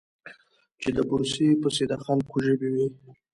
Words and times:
چې 0.81 0.89
د 0.95 0.99
بورې 1.07 1.47
پسې 1.61 1.83
د 1.91 1.93
خلکو 2.03 2.35
ژبې 2.45 2.69
وې. 2.73 2.87